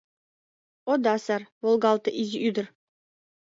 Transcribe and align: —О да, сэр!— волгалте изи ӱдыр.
—О 0.91 0.93
да, 1.03 1.15
сэр!— 1.25 1.41
волгалте 1.63 2.09
изи 2.21 2.37
ӱдыр. 2.47 2.65